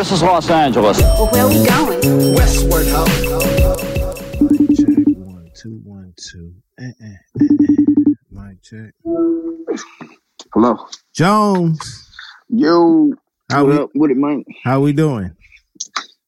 [0.00, 0.98] This is Los Angeles.
[0.98, 2.34] Well, where we going?
[2.34, 3.04] Westward, ho.
[4.74, 6.54] Check one, two, one, two.
[6.80, 7.06] Eh, eh,
[7.38, 8.14] eh, eh.
[8.30, 8.94] Mic check.
[10.54, 10.88] Hello.
[11.12, 12.08] Jones,
[12.48, 13.12] Yo.
[13.52, 14.46] How what we- up with it, Mike?
[14.64, 15.36] how we doing?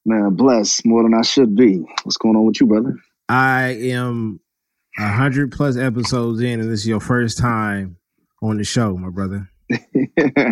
[0.04, 1.78] Man, blessed more than I should be.
[2.02, 2.98] What's going on with you, brother?
[3.30, 4.40] I am
[4.98, 7.96] a hundred plus episodes in, and this is your first time
[8.42, 9.48] on the show, my brother.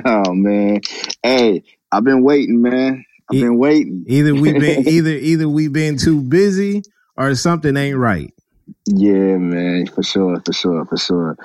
[0.06, 0.80] oh man.
[1.22, 3.04] Hey, I've been waiting, man.
[3.30, 4.04] I've E- been waiting.
[4.08, 6.82] Either we been either either we been too busy
[7.16, 8.32] or something ain't right.
[8.86, 11.36] Yeah, man, for sure, for sure, for sure.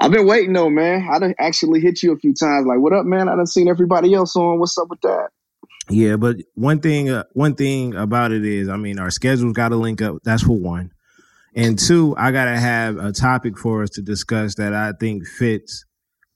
[0.00, 1.08] I've been waiting though, man.
[1.10, 2.66] I done actually hit you a few times.
[2.66, 3.28] Like, what up, man?
[3.28, 4.58] I done seen everybody else on.
[4.60, 5.28] What's up with that?
[5.90, 9.70] Yeah, but one thing uh, one thing about it is, I mean, our schedules got
[9.70, 10.18] to link up.
[10.24, 10.92] That's for one,
[11.54, 15.26] and two, I got to have a topic for us to discuss that I think
[15.26, 15.84] fits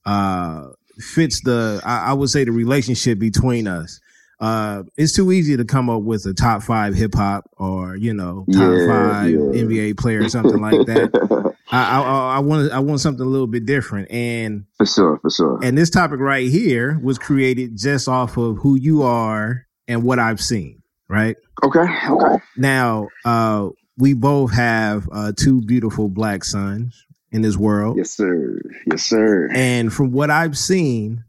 [0.04, 4.00] uh fits the I, I would say the relationship between us.
[4.38, 8.12] Uh, it's too easy to come up with a top five hip hop or you
[8.12, 9.38] know top Yeah, five yeah.
[9.38, 11.54] NBA player or something like that.
[11.72, 15.30] I, I I want I want something a little bit different, and for sure, for
[15.30, 15.58] sure.
[15.64, 20.18] and this topic right here was created just off of who you are and what
[20.18, 21.36] I've seen, right?
[21.64, 22.36] Okay, okay.
[22.56, 27.96] Now, uh, we both have uh, two beautiful black sons in this world.
[27.96, 28.60] Yes, sir.
[28.90, 29.48] Yes, sir.
[29.52, 31.24] And from what I've seen,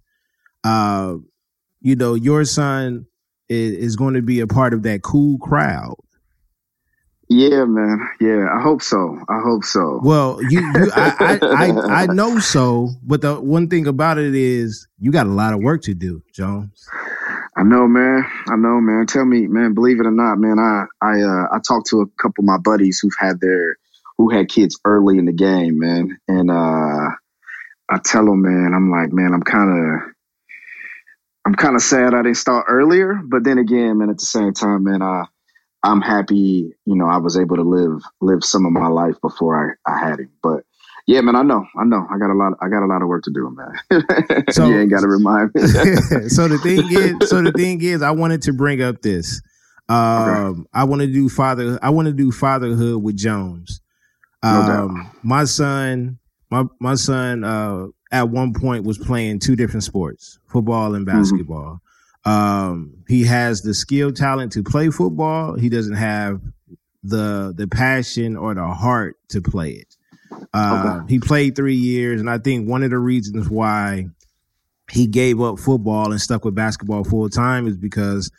[0.64, 1.16] uh,
[1.82, 3.06] you know, your son
[3.50, 5.96] is, is going to be a part of that cool crowd.
[7.30, 8.10] Yeah, man.
[8.22, 9.20] Yeah, I hope so.
[9.28, 10.00] I hope so.
[10.02, 14.34] Well, you, you I, I, I, I know so, but the one thing about it
[14.34, 16.88] is you got a lot of work to do, Jones.
[17.58, 18.26] I know, man.
[18.48, 19.08] I know, man.
[19.08, 19.74] Tell me, man.
[19.74, 20.58] Believe it or not, man.
[20.58, 23.78] I I uh, I talked to a couple of my buddies who've had their
[24.18, 26.20] who had kids early in the game, man.
[26.28, 27.10] And uh,
[27.90, 30.02] I tell them, man, I'm like, man, I'm kind of
[31.48, 33.22] I'm kind of sad I didn't start earlier.
[33.24, 35.24] But then again, man, at the same time, man, I
[35.82, 39.78] I'm happy, you know, I was able to live live some of my life before
[39.88, 40.30] I, I had him.
[40.44, 40.64] But
[41.08, 43.08] yeah, man, I know, I know, I got a lot, I got a lot of
[43.08, 44.04] work to do, man.
[44.52, 45.62] So- you ain't got to remind me.
[46.28, 49.42] so the thing is, so the thing is, I wanted to bring up this.
[49.88, 51.80] Um, I want to do father.
[51.82, 53.80] I want to do fatherhood with Jones.
[54.44, 54.50] No.
[54.50, 56.20] Um, my son,
[56.52, 61.18] my my son, uh, at one point was playing two different sports, football and Mm-hmm.
[61.18, 61.82] basketball.
[62.26, 65.56] Um, he has the skill, talent to play football.
[65.58, 66.42] He doesn't have
[67.04, 69.96] the the passion or the heart to play it.
[70.54, 74.08] Uh, He played three years, and I think one of the reasons why
[74.92, 78.30] he gave up football and stuck with basketball full time is because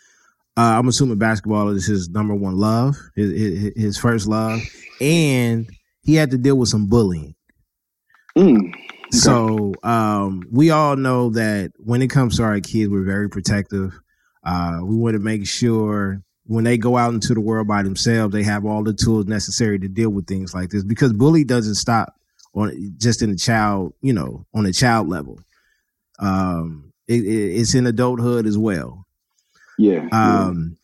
[0.56, 4.60] uh, I'm assuming basketball is his number one love, his, his, his first love,
[5.00, 5.68] and
[6.02, 7.34] he had to deal with some bullying.
[8.36, 8.72] Mm.
[9.10, 13.98] So um, we all know that when it comes to our kids, we're very protective.
[14.44, 18.32] Uh, we want to make sure when they go out into the world by themselves,
[18.32, 20.84] they have all the tools necessary to deal with things like this.
[20.84, 22.14] Because bully doesn't stop
[22.54, 25.38] on just in the child, you know, on a child level.
[26.18, 29.06] Um, it, it, it's in adulthood as well.
[29.78, 30.08] Yeah.
[30.10, 30.77] yeah.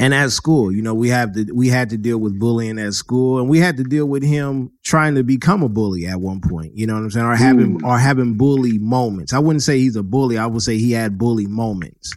[0.00, 2.94] And at school, you know, we have to we had to deal with bullying at
[2.94, 6.40] school, and we had to deal with him trying to become a bully at one
[6.40, 6.74] point.
[6.74, 7.26] You know what I'm saying?
[7.26, 7.84] Or having Mm.
[7.86, 9.34] or having bully moments.
[9.34, 10.38] I wouldn't say he's a bully.
[10.38, 12.16] I would say he had bully moments.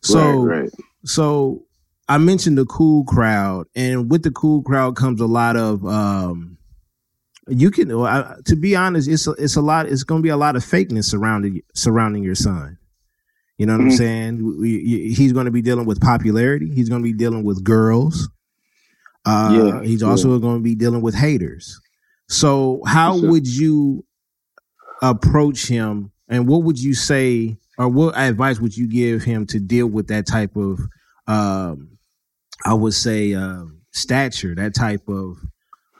[0.00, 0.70] So right, right.
[1.04, 1.64] so
[2.08, 6.58] I mentioned the cool crowd, and with the cool crowd comes a lot of um,
[7.46, 9.86] you can to be honest, it's a, it's a lot.
[9.86, 12.78] It's going to be a lot of fakeness surrounding surrounding your son.
[13.62, 13.96] You know what I'm Mhm.
[13.96, 14.58] saying?
[14.60, 16.68] We- he's going to be dealing with popularity.
[16.74, 18.28] He's going to be dealing with girls.
[19.24, 20.08] Uh, Yeah, he's yeah.
[20.08, 21.80] also going to be dealing with haters.
[22.28, 23.30] So, how sure.
[23.30, 24.04] would you
[25.00, 29.60] approach him, and what would you say, or what advice would you give him to
[29.60, 30.80] deal with that type of,
[31.28, 31.86] um,
[32.64, 35.36] I would say, uh, stature, that type of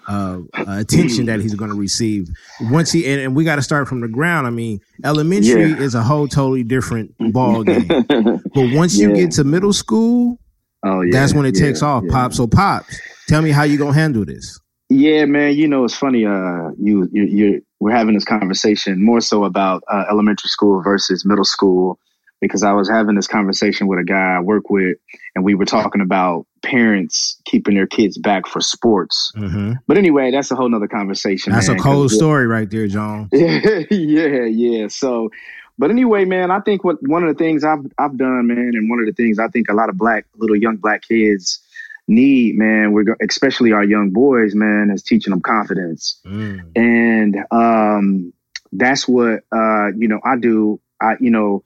[0.09, 2.29] uh, uh, attention that he's going to receive
[2.63, 4.47] once he and, and we got to start from the ground.
[4.47, 5.77] I mean, elementary Yeah.
[5.79, 10.39] is a whole totally different ball game, but once you get to middle school,
[10.85, 11.11] oh yeah.
[11.13, 12.03] that's when it yeah, takes off.
[12.07, 12.13] yeah.
[12.13, 14.59] Pop, so pops, tell me how you gonna handle this.
[14.89, 15.55] Yeah, man.
[15.57, 16.27] You know, it's funny.
[16.27, 21.25] Uh, you you you we're having this conversation more so about uh, elementary school versus
[21.25, 21.99] middle school,
[22.43, 24.99] because I was having this conversation with a guy I work with,
[25.35, 29.33] and we were talking about parents keeping their kids back for sports.
[29.37, 29.75] Mm-hmm.
[29.87, 31.53] But anyway, that's a whole nother conversation.
[31.53, 33.29] That's man, a cold story right there, John.
[33.33, 34.89] yeah, yeah, yeah.
[34.89, 35.31] So,
[35.79, 38.91] but anyway, man, I think what one of the things I've I've done, man, and
[38.91, 41.61] one of the things I think a lot of black little young black kids
[42.09, 46.77] need, man, we're especially our young boys, man, is teaching them confidence, Mm.
[46.77, 48.33] and um,
[48.73, 50.81] that's what uh, you know I do.
[51.01, 51.63] I you know,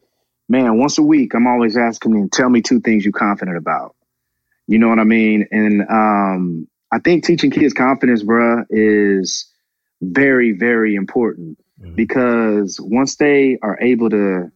[0.49, 3.95] man, once a week, I'm always asking them, tell me two things you're confident about.
[4.67, 5.47] You know what I mean?
[5.51, 9.51] And um, I think teaching kids confidence, bruh, is
[10.03, 11.95] very, very important Mhm.
[11.95, 14.51] because once they are able to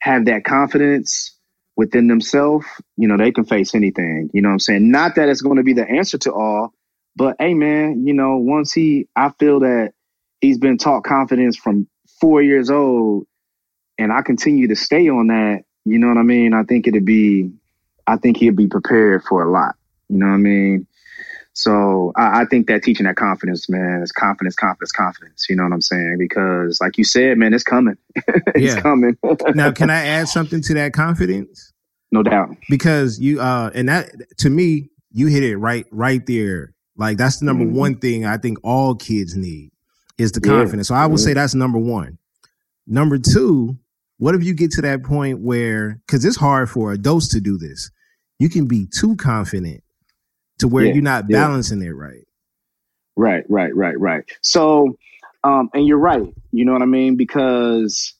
[0.00, 1.36] have that confidence
[1.76, 4.30] within themselves, you know, they can face anything.
[4.32, 4.90] You know what I'm saying?
[4.90, 6.72] Not that it's going to be the answer to all,
[7.16, 9.92] but hey, man, you know, once he, I feel that
[10.40, 11.88] he's been taught confidence from
[12.20, 13.26] four years old
[13.98, 16.54] and I continue to stay on that, you know what I mean?
[16.54, 17.50] I think it'd be,
[18.06, 19.74] I think he'd be prepared for a lot.
[20.08, 20.86] You know what I mean?
[21.52, 25.46] So I, I think that teaching that confidence, man, is confidence, confidence, confidence.
[25.48, 26.16] You know what I'm saying?
[26.18, 27.96] Because like you said, man, it's coming.
[28.16, 28.80] it's Yeah.
[28.80, 29.16] coming.
[29.54, 31.72] Now, can I add something to that confidence?
[32.10, 32.48] no doubt.
[32.70, 36.72] Because you uh and that to me, you hit it right right there.
[36.96, 37.72] Like that's the number Mhm.
[37.72, 39.72] one thing I think all kids need
[40.16, 40.56] is the Yeah.
[40.56, 40.88] confidence.
[40.88, 41.24] So I would Yeah.
[41.24, 42.16] say that's number one.
[42.86, 43.76] Number two,
[44.18, 47.56] what if you get to that point where because it's hard for adults to do
[47.56, 47.90] this,
[48.38, 49.82] you can be too confident
[50.58, 51.38] to where Yeah, you're not yeah.
[51.38, 52.26] balancing it right.
[53.16, 54.24] Right, right, right, right.
[54.42, 54.96] So,
[55.42, 56.22] um, and you're right.
[56.52, 57.16] You know what I mean?
[57.16, 58.14] Because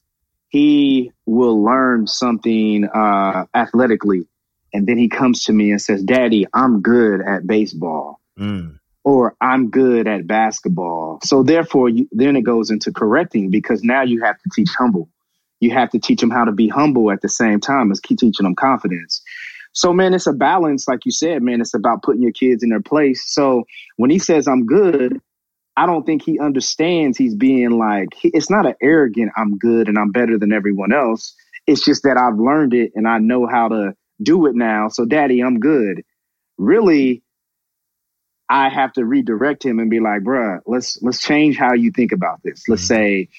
[0.49, 4.27] he will learn something uh, athletically,
[4.73, 8.79] and then he comes to me and says, "Daddy, I'm good at baseball." Mm.
[9.03, 11.19] or I'm good at basketball.
[11.23, 15.09] So therefore, you, then it goes into correcting because now you have to teach humble.
[15.59, 18.19] You have to teach them how to be humble at the same time as keep
[18.19, 19.21] teaching them confidence.
[19.73, 21.61] So man, it's a balance, like you said, man.
[21.61, 23.23] It's about putting your kids in their place.
[23.27, 23.65] So
[23.97, 25.19] when he says I'm good,
[25.77, 29.87] I don't think he understands he's being like he, it's not an arrogant I'm good
[29.87, 31.33] and I'm better than everyone else.
[31.67, 34.89] It's just that I've learned it and I know how to do it now.
[34.89, 36.03] So daddy, I'm good.
[36.57, 37.23] Really,
[38.49, 42.11] I have to redirect him and be like, bruh, let's let's change how you think
[42.11, 42.67] about this.
[42.67, 42.87] Let's Mhm.
[42.87, 43.29] say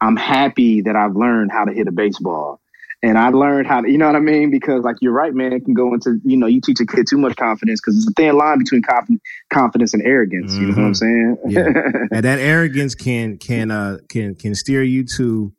[0.00, 2.60] I'm happy that I've learned how to hit a baseball.
[3.02, 4.50] And I learned how to, you know what I mean?
[4.50, 7.06] Because like you're right, man, it can go into, you know, you teach a kid
[7.08, 9.20] too much confidence because it's a thin line between conf-
[9.52, 10.54] confidence and arrogance.
[10.54, 11.36] You know what I'm saying?
[11.46, 11.68] Yeah.
[12.12, 15.52] and that arrogance can can uh can can steer you to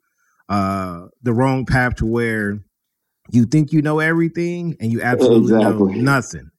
[0.49, 2.59] uh the wrong path to where
[3.29, 5.93] you think you know everything and you absolutely Exactly.
[5.93, 6.51] know nothing.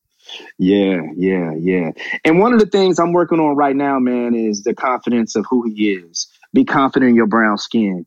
[0.58, 1.90] Yeah, yeah, yeah.
[2.24, 5.46] And one of the things I'm working on right now, man, is the confidence of
[5.48, 6.28] who he is.
[6.52, 8.06] Be confident in your brown skin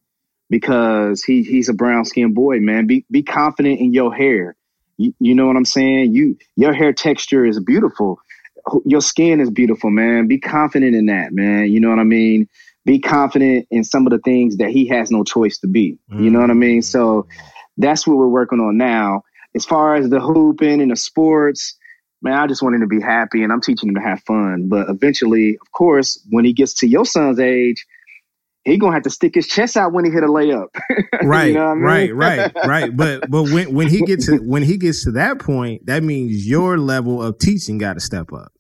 [0.50, 2.88] because he he's a brown skinned boy, man.
[2.88, 4.56] Be be confident in your hair.
[4.98, 6.14] You, you know what I'm saying?
[6.14, 8.20] You your hair texture is beautiful.
[8.86, 10.28] Your skin is beautiful, man.
[10.28, 11.72] Be confident in that, man.
[11.72, 12.48] You know what I mean?
[12.86, 15.98] Be confident in some of the things that he has no choice to be.
[16.10, 16.82] You know what I mean?
[16.82, 17.28] So
[17.78, 19.24] that's what we're working on now.
[19.56, 21.76] As far as the hooping and the sports,
[22.22, 24.68] man, I just want him to be happy and I'm teaching him to have fun.
[24.68, 27.86] But eventually, of course, when he gets to your son's age,
[28.66, 30.68] he gonna have to stick his chest out when he hit a layup.
[31.24, 31.84] Right, You know I mean?
[31.84, 32.96] right, right, right.
[32.98, 36.48] But but when when he gets to when he gets to that point, that means
[36.48, 38.52] your level of teaching got to step up.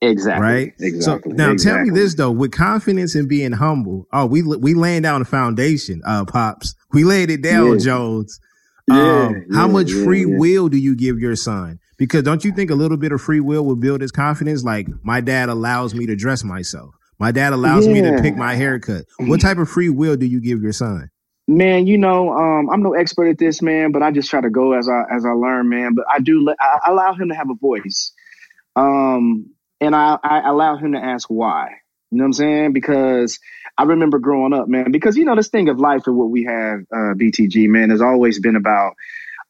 [0.00, 0.42] exactly.
[0.46, 0.72] right?
[0.80, 1.32] Exactly.
[1.32, 4.06] So now tell me this though, with confidence and being humble.
[4.12, 6.74] Oh, we we laying down the foundation, uh, pops.
[6.92, 7.78] We laid it down, Yeah.
[7.78, 8.40] Jones.
[8.86, 11.78] Yeah, um, how yeah, much yeah, free will do you give your son?
[11.96, 14.62] Because don't you think a little bit of free will will build his confidence?
[14.62, 16.94] Like my dad allows me to dress myself.
[17.24, 19.06] My dad allows me to pick my haircut.
[19.18, 21.08] What type of free will do you give your son?
[21.48, 24.50] Man, you know, um, I'm no expert at this, man, but I just try to
[24.50, 25.94] go as I as I learn, man.
[25.94, 28.12] But I do let, I allow him to have a voice,
[28.76, 31.70] um, and I, I allow him to ask why.
[32.10, 32.72] You know what I'm saying?
[32.74, 33.38] Because
[33.78, 34.92] I remember growing up, man.
[34.92, 38.02] Because you know, this thing of life and what we have, uh, BTG, man, has
[38.02, 38.96] always been about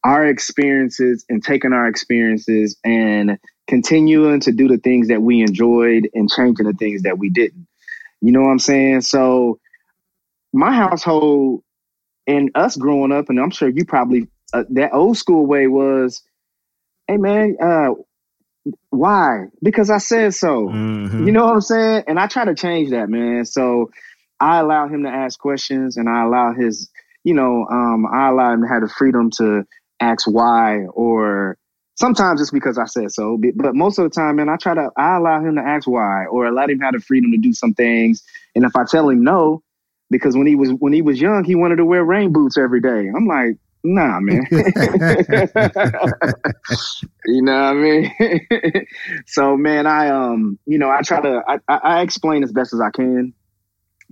[0.05, 6.09] our experiences and taking our experiences and continuing to do the things that we enjoyed
[6.15, 7.67] and changing the things that we didn't.
[8.21, 9.03] You know what I'm saying?
[9.03, 9.59] So
[10.53, 11.63] my household
[12.27, 16.23] and us growing up, and I'm sure you probably uh, that old school way was,
[17.09, 17.91] hey man, uh,
[18.91, 19.47] why?
[19.63, 20.69] Because I said so.
[20.69, 21.27] Mhm.
[21.27, 22.05] You know what I'm saying?
[22.07, 23.45] And I try to change that, man.
[23.45, 23.91] So
[24.41, 26.91] I allow him to ask questions, and I allow his,
[27.25, 29.65] you know, um, I allow him to have the freedom to
[30.01, 31.59] ask why, or
[31.97, 33.39] sometimes it's because I said so.
[33.57, 36.27] But most of the time, man, I try to I allow him to ask why,
[36.27, 38.23] or allow him have the freedom to do some things.
[38.55, 39.63] And if I tell him no,
[40.11, 42.81] because when he was when he was young, he wanted to wear rain boots every
[42.81, 43.09] day.
[43.15, 44.45] I'm like, Nah, man.
[44.51, 44.63] you
[47.43, 48.11] know what I mean?
[49.27, 52.81] so, man, I um, you know, I try to I, I explain as best as
[52.81, 53.35] I can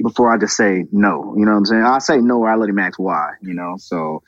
[0.03, 1.35] before I just say no.
[1.39, 1.83] You know what I'm saying?
[1.83, 3.31] I say no, or I let him ask why.
[3.41, 4.23] You know, so.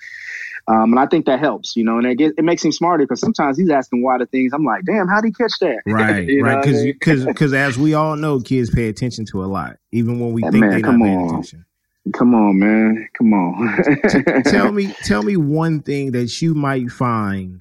[0.67, 3.05] Um, and I think that helps, you know, and it, get, it makes him smarter
[3.05, 4.53] because sometimes he's asking why the things.
[4.55, 5.83] I'm like, damn, how'd he catch that?
[5.87, 6.63] Right, right.
[6.63, 10.33] Because because because as we all know, kids pay attention to a lot, even when
[10.33, 11.29] we think man, they're not paying on.
[11.29, 11.67] attention.
[12.13, 13.09] Come on, man.
[13.17, 14.43] Come on.
[14.45, 17.61] tell me, tell me one thing that you might find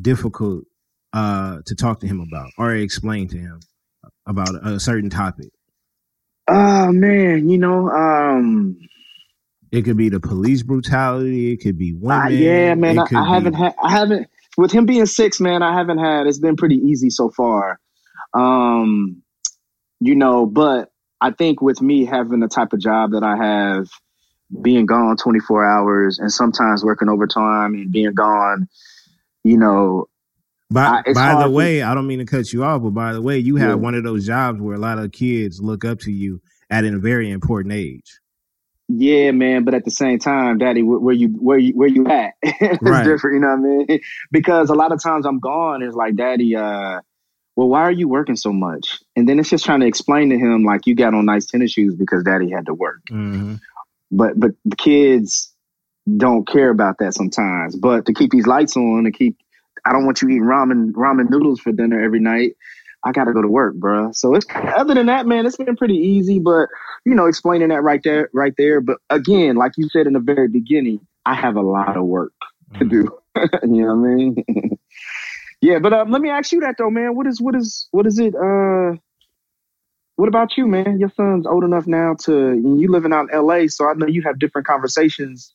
[0.00, 0.64] difficult
[1.12, 3.60] uh, to talk to him about or explain to him
[4.26, 5.50] about a certain topic.
[6.48, 8.76] Oh man, you know, um,
[9.72, 11.52] it could be the police brutality.
[11.52, 12.26] It could be women.
[12.26, 12.98] Uh, yeah, man.
[12.98, 13.74] I, I, haven't had.
[13.82, 15.62] I haven't with him being six, man.
[15.62, 16.26] I haven't had.
[16.26, 17.78] It's been pretty easy so far.
[18.34, 19.22] Um,
[20.00, 23.88] you know, but I think with me having the type of job that I have,
[24.62, 28.68] being gone 24 hours and sometimes working overtime and being gone,
[29.44, 30.06] you know.
[30.72, 33.20] By, I, by the way, I don't mean to cut you off, but by the
[33.20, 33.74] way, you have yeah.
[33.74, 36.96] one of those jobs where a lot of kids look up to you at a
[36.98, 38.20] very important age.
[38.92, 42.34] Yeah, man, but at the same time, Daddy, where you where you where you at?
[42.42, 43.04] it's right.
[43.04, 44.00] different, you know what I mean?
[44.32, 47.00] Because a lot of times I'm gone, it's like, Daddy, uh,
[47.54, 48.98] well, why are you working so much?
[49.14, 51.72] And then it's just trying to explain to him like you got on nice tennis
[51.72, 53.00] shoes because daddy had to work.
[53.10, 53.56] Mm-hmm.
[54.10, 55.52] But but the kids
[56.16, 57.76] don't care about that sometimes.
[57.76, 59.36] But to keep these lights on, to keep
[59.84, 62.56] I don't want you eating ramen ramen noodles for dinner every night.
[63.04, 64.12] I got to go to work, bro.
[64.12, 66.38] So it's other than that, man, it's been pretty easy.
[66.38, 66.68] But
[67.04, 68.80] you know, explaining that right there, right there.
[68.80, 72.32] But again, like you said in the very beginning, I have a lot of work
[72.78, 73.18] to do.
[73.36, 74.44] you know what I mean?
[75.60, 77.14] Yeah, but um, let me ask you that though, man.
[77.14, 78.34] What is what is what is it?
[78.34, 78.96] Uh,
[80.16, 80.98] what about you, man?
[80.98, 84.22] Your son's old enough now to you living out in L.A., so I know you
[84.22, 85.54] have different conversations.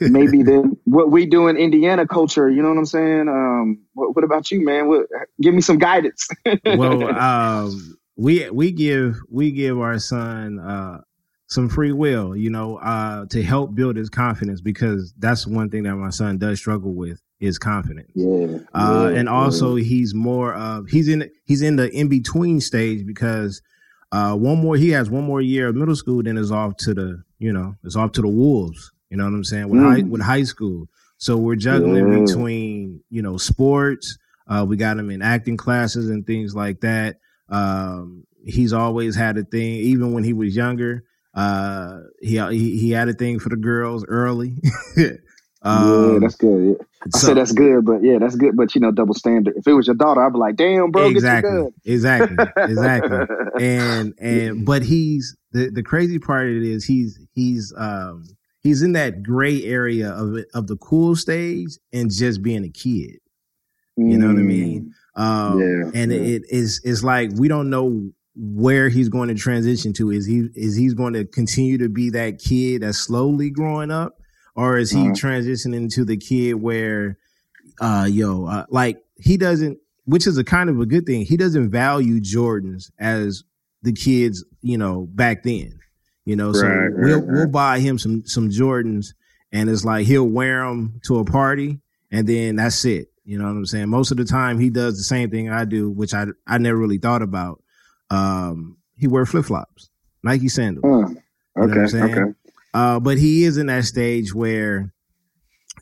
[0.00, 2.48] Maybe than what we do in Indiana culture.
[2.48, 3.28] You know what I'm saying?
[3.28, 4.88] Um, what, what about you, man?
[4.88, 5.06] What,
[5.40, 6.28] give me some guidance.
[6.64, 11.00] well, um, we we give we give our son uh,
[11.48, 15.84] some free will, you know, uh, to help build his confidence because that's one thing
[15.84, 18.10] that my son does struggle with is confidence.
[18.14, 18.58] Yeah.
[18.72, 19.84] Uh, yeah and also yeah.
[19.84, 23.60] he's more of he's in he's in the in between stage because
[24.12, 26.94] uh, one more he has one more year of middle school, then is off to
[26.94, 28.92] the you know is off to the wolves.
[29.10, 29.92] You know what I'm saying with mm.
[29.92, 30.88] high with high school.
[31.18, 32.24] So we're juggling yeah.
[32.24, 34.18] between you know sports.
[34.46, 37.16] Uh, we got him in acting classes and things like that.
[37.48, 41.04] Um, he's always had a thing, even when he was younger.
[41.34, 44.56] Uh, he, he he had a thing for the girls early.
[45.64, 46.76] Um, yeah, that's good.
[47.02, 48.54] I so, said that's good, but yeah, that's good.
[48.54, 49.54] But you know, double standard.
[49.56, 53.18] If it was your daughter, I'd be like, "Damn, bro, exactly, exactly, exactly."
[53.58, 58.24] And and but he's the the crazy part of it is he's he's um
[58.64, 63.20] he's in that gray area of of the cool stage and just being a kid.
[63.96, 64.92] You know what I mean?
[65.16, 65.22] Mm.
[65.22, 66.18] Um, yeah, and yeah.
[66.18, 70.10] it is it's like we don't know where he's going to transition to.
[70.10, 74.18] Is he is he's going to continue to be that kid that's slowly growing up?
[74.56, 75.10] or is he uh-huh.
[75.10, 77.18] transitioning to the kid where,
[77.80, 81.24] uh, yo, uh, like he doesn't, which is a kind of a good thing.
[81.24, 83.44] He doesn't value Jordans as
[83.82, 85.78] the kids, you know, back then.
[86.24, 89.14] You know, so right, we'll right, we'll buy him some some Jordans,
[89.52, 93.08] and it's like he'll wear them to a party, and then that's it.
[93.24, 93.88] You know what I'm saying?
[93.88, 96.78] Most of the time, he does the same thing I do, which I I never
[96.78, 97.62] really thought about.
[98.10, 99.90] Um, he wear flip flops,
[100.22, 101.14] Nike sandals.
[101.56, 102.32] Uh, okay, okay.
[102.72, 104.92] Uh, but he is in that stage where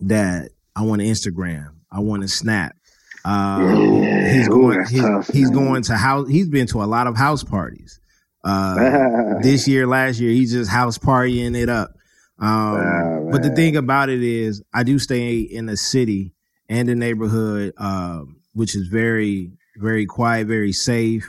[0.00, 2.76] that I want to Instagram, I want to snap.
[3.24, 4.32] Uh, yeah.
[4.32, 4.80] He's going.
[4.80, 6.28] Ooh, he's, tough, he's going to house.
[6.28, 8.00] He's been to a lot of house parties.
[8.44, 11.94] Uh, this year, last year, he's just house partying it up.
[12.38, 16.32] Um, oh, but the thing about it is, I do stay in the city
[16.68, 18.22] and the neighborhood, uh,
[18.54, 21.28] which is very, very quiet, very safe.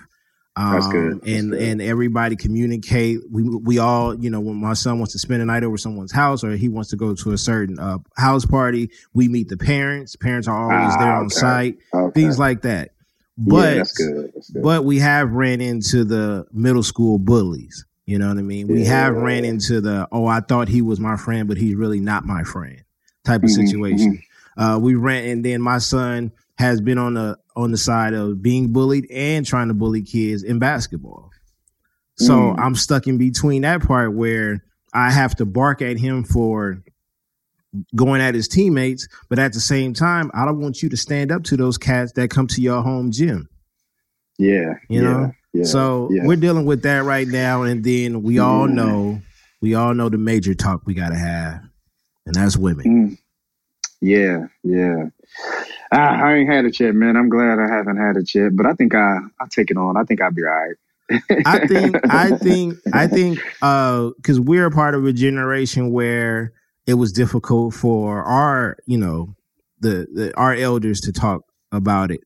[0.56, 1.22] Um, That's good.
[1.22, 1.62] That's and good.
[1.62, 3.20] and everybody communicate.
[3.32, 6.12] We we all, you know, when my son wants to spend a night over someone's
[6.12, 9.58] house or he wants to go to a certain uh, house party, we meet the
[9.58, 10.16] parents.
[10.16, 11.78] Parents are always ah, there on site.
[11.94, 12.22] Okay.
[12.22, 12.92] Things like that.
[13.38, 14.32] But yeah, that's good.
[14.34, 14.64] that's good.
[14.64, 17.86] but we have ran into the middle school bullies.
[18.06, 18.68] You know what I mean?
[18.68, 18.90] We yeah.
[18.90, 22.26] have ran into the oh, I thought he was my friend, but he's really not
[22.26, 22.84] my friend
[23.24, 24.14] type of mm-hmm, situation.
[24.58, 24.62] Mm-hmm.
[24.62, 28.42] Uh, we ran, and then my son has been on the on the side of
[28.42, 31.32] being bullied and trying to bully kids in basketball.
[32.18, 32.60] So mm.
[32.60, 34.64] I'm stuck in between that part where
[34.94, 36.84] I have to bark at him for
[37.96, 41.32] going at his teammates, but at the same time, I don't want you to stand
[41.32, 43.50] up to those cats that come to your home gym.
[44.38, 44.76] Yeah.
[44.90, 45.32] You know?
[45.54, 46.26] Yeah, so yeah.
[46.26, 47.62] we're dealing with that right now.
[47.62, 49.22] And then we all know,
[49.62, 51.62] we all know the major talk we gotta have,
[52.26, 52.86] and that's women.
[52.86, 53.18] Mm.
[54.02, 55.06] Yeah, yeah.
[55.92, 57.16] I, I ain't had it yet, man.
[57.16, 59.96] I'm glad I haven't had it yet, but I think I I'll take it on.
[59.96, 60.76] I think I'll be all right.
[61.46, 66.52] I think I think I think uh because we're a part of a generation where
[66.86, 69.36] it was difficult for our you know
[69.80, 72.22] the, the our elders to talk about it.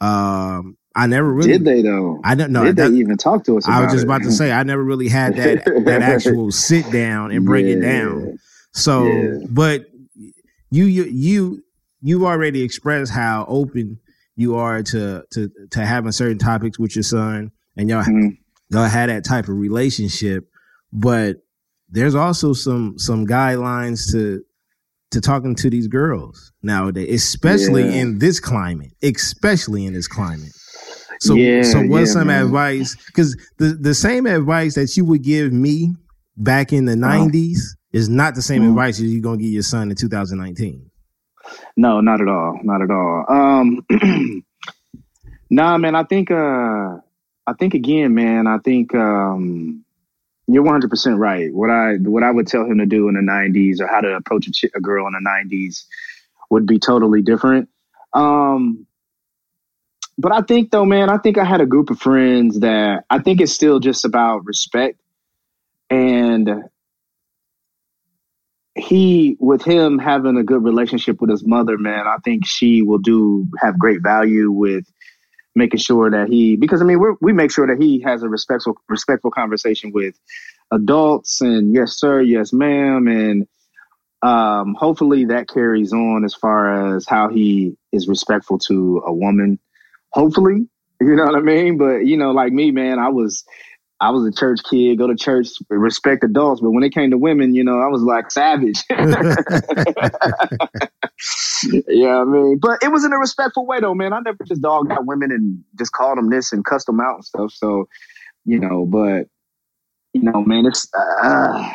[0.00, 2.20] Um I never really did they though.
[2.24, 2.64] I don't know.
[2.64, 3.68] Did that, they even talk to us?
[3.68, 4.08] I was just it?
[4.08, 7.72] about to say I never really had that that actual sit down and break yeah.
[7.74, 8.38] it down.
[8.72, 9.38] So, yeah.
[9.48, 9.86] but
[10.70, 11.64] you you you
[12.00, 14.00] you already expressed how open
[14.36, 18.30] you are to to to having certain topics with your son, and y'all mm-hmm.
[18.70, 20.48] y'all had that type of relationship.
[20.92, 21.36] But
[21.88, 24.42] there's also some some guidelines to
[25.10, 28.02] to talking to these girls nowadays, especially yeah.
[28.02, 30.52] in this climate, especially in this climate.
[31.20, 32.44] So, yeah, so what's yeah, some man.
[32.44, 32.94] advice?
[33.06, 35.92] Because the the same advice that you would give me
[36.36, 37.74] back in the '90s uh-huh.
[37.92, 38.70] is not the same mm-hmm.
[38.70, 40.90] advice you're gonna give your son in 2019.
[41.76, 42.60] No, not at all.
[42.62, 43.24] Not at all.
[43.28, 43.84] Um,
[45.50, 45.94] nah, man.
[45.94, 46.30] I think.
[46.30, 46.98] Uh,
[47.48, 48.46] I think again, man.
[48.46, 49.82] I think um,
[50.48, 51.52] you're 100 percent right.
[51.52, 54.16] What I what I would tell him to do in the 90s or how to
[54.16, 55.84] approach a, ch- a girl in the 90s
[56.50, 57.68] would be totally different.
[58.14, 58.86] Um,
[60.16, 63.20] but I think though, man, I think I had a group of friends that I
[63.20, 64.98] think it's still just about respect
[65.90, 66.64] and
[68.74, 72.98] he with him having a good relationship with his mother man i think she will
[72.98, 74.84] do have great value with
[75.58, 78.28] making sure that he because i mean we we make sure that he has a
[78.28, 80.18] respectful respectful conversation with
[80.72, 83.46] adults and yes sir yes ma'am and
[84.22, 89.60] um, hopefully that carries on as far as how he is respectful to a woman.
[90.12, 90.68] Hopefully
[91.00, 91.78] you know what i mean?
[91.78, 93.44] But you know like me man i was
[94.00, 97.18] I was a church kid, go to church, respect adults, but when it came to
[97.18, 98.80] women, you know, I was like savage.
[101.88, 104.12] yeah, I mean, but it was in a respectful way, though, man.
[104.12, 107.16] I never just dogged out women and just called them this and cussed them out
[107.16, 107.52] and stuff.
[107.52, 107.88] So,
[108.44, 109.26] you know, but
[110.12, 111.72] you know, man, it's uh,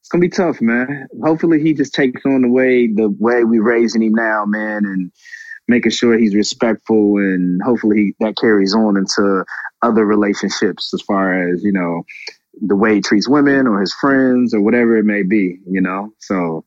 [0.00, 1.08] it's gonna be tough, man.
[1.24, 5.10] Hopefully, he just takes on the way the way we raising him now, man, and
[5.68, 9.44] making sure he's respectful and hopefully that carries on into
[9.82, 12.02] other relationships as far as you know
[12.62, 16.12] the way he treats women or his friends or whatever it may be you know
[16.18, 16.64] so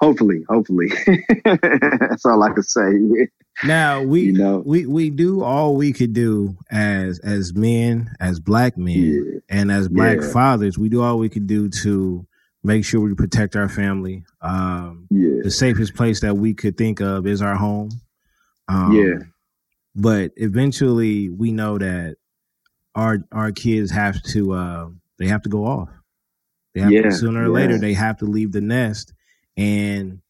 [0.00, 0.88] hopefully hopefully
[1.44, 3.28] that's all i can say
[3.62, 8.40] now we you know we we do all we could do as as men as
[8.40, 9.40] black men yeah.
[9.48, 10.32] and as black yeah.
[10.32, 12.26] fathers we do all we could do to
[12.62, 15.40] make sure we protect our family um yeah.
[15.42, 17.90] the safest place that we could think of is our home
[18.68, 19.18] um, yeah.
[19.94, 22.16] But eventually, we know that
[22.94, 25.88] our our kids have to uh, they have to go off.
[26.74, 27.50] They have yeah, to, sooner or yeah.
[27.50, 29.12] later they have to leave the nest.
[29.56, 30.20] And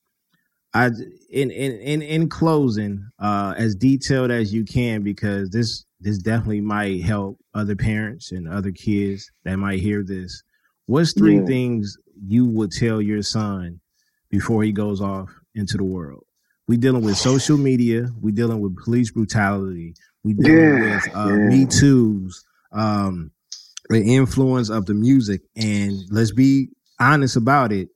[0.75, 0.87] I
[1.31, 6.61] in in in, in closing, uh, as detailed as you can, because this this definitely
[6.61, 10.43] might help other parents and other kids that might hear this.
[10.87, 11.47] What's three yeah.
[11.47, 11.97] things
[12.27, 13.81] you would tell your son
[14.29, 16.25] before he goes off into the world?
[16.67, 18.09] We dealing with social media.
[18.21, 19.95] We dealing with police brutality.
[20.25, 21.29] We dealing with uh.
[21.29, 23.31] Me Too's, um,
[23.89, 25.43] the influence of the music.
[25.57, 26.69] And let's be
[27.01, 27.89] honest about it.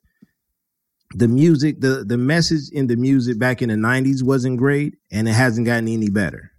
[1.15, 5.27] The music, the the message in the music back in the '90s wasn't great, and
[5.27, 6.53] it hasn't gotten any better.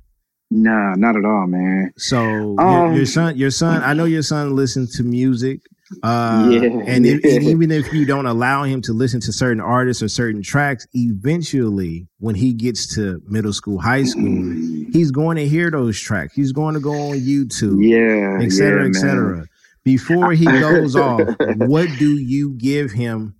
[0.51, 1.93] Nah, not at all, man.
[1.97, 5.61] So um, your, your son, your son, I know your son listens to music.
[6.03, 10.03] Uh, yeah, and, if, even if you don't allow him to listen to certain artists
[10.03, 14.93] or certain tracks, eventually, when he gets to middle school, high school, mm.
[14.93, 16.33] he's going to hear those tracks.
[16.33, 19.45] He's going to go on YouTube, yeah, et cetera, yeah, et cetera.
[19.83, 21.21] Before he goes off,
[21.55, 23.35] what do you give him?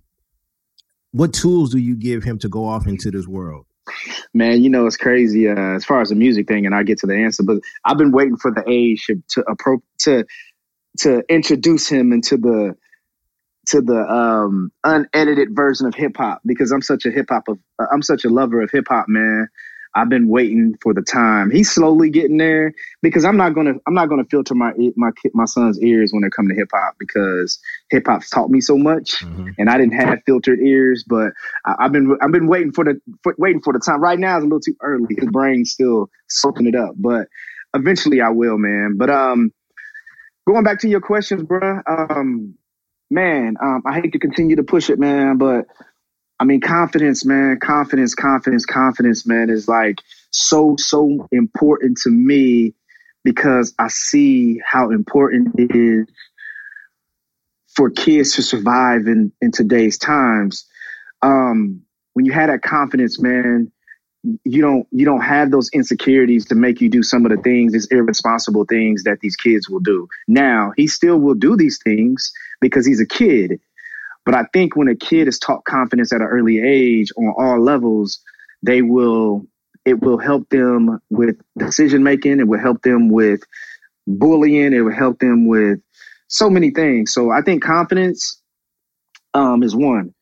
[1.12, 3.66] What tools do you give him to go off into this world?
[4.32, 6.98] Man, you know it's crazy uh, as far as the music thing, and I get
[7.00, 10.24] to the answer, but I've been waiting for the age to approach to
[10.98, 12.76] to introduce him into the
[13.66, 17.58] to the um, unedited version of hip hop because I'm such a hip hop of
[17.78, 19.48] uh, I'm such a lover of hip hop, man.
[19.94, 21.50] I've been waiting for the time.
[21.50, 22.72] He's slowly getting there
[23.02, 26.30] because I'm not gonna I'm not gonna filter my my my son's ears when they
[26.30, 27.58] come to hip hop because
[27.90, 29.48] hip hop's taught me so much, mm-hmm.
[29.58, 31.04] and I didn't have filtered ears.
[31.06, 31.32] But
[31.64, 34.00] I, have been I've been waiting for the for, waiting for the time.
[34.00, 35.14] Right now is a little too early.
[35.18, 37.26] His brain's still soaking it up, but
[37.74, 38.96] eventually I will, man.
[38.96, 39.52] But um,
[40.52, 41.80] going back to your questions, bro.
[41.86, 42.54] Um,
[43.10, 45.66] man, um, I hate to continue to push it, man, but
[46.40, 49.98] I mean, confidence, man, confidence, confidence, confidence, man, is like
[50.30, 52.74] so, so important to me
[53.24, 56.06] because I see how important it is
[57.68, 60.66] for kids to survive in, in today's times.
[61.22, 61.82] Um,
[62.14, 63.70] when you have that confidence, man,
[64.22, 67.72] you don't you don't have those insecurities to make you do some of the things,
[67.72, 70.08] these irresponsible things that these kids will do.
[70.28, 73.60] Now, he still will do these things because he's a kid.
[74.26, 77.62] But I think when a kid is taught confidence at an early age on all
[77.62, 78.20] levels,
[78.62, 79.46] they will
[79.86, 83.42] it will help them with decision making, it will help them with
[84.06, 85.80] bullying, it will help them with
[86.28, 87.12] so many things.
[87.12, 88.40] So I think confidence
[89.32, 90.14] um, is one.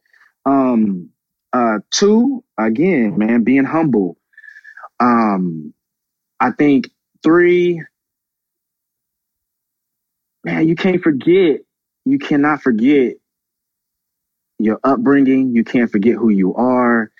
[0.47, 1.11] Um,
[1.53, 4.17] uh, two, again, man, being humble.
[5.01, 5.75] Um,
[6.41, 6.91] I think
[7.23, 7.83] three,
[10.45, 11.61] man, you can't forget,
[12.05, 13.17] you cannot forget
[14.59, 15.55] your upbringing.
[15.55, 17.11] You can't forget who you are.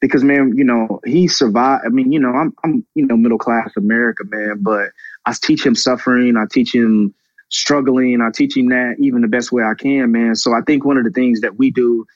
[0.00, 1.84] Because man, you know, he survived.
[1.86, 4.90] I mean, you know, I'm I'm, you know, middle class America, man, but
[5.24, 7.14] I teach him suffering, I teach him
[7.48, 10.34] struggling, I teach him that even the best way I can, man.
[10.34, 12.06] So I think one of the things that we do